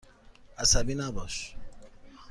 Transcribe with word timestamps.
عصبی 0.57 0.95
نباش. 0.95 1.55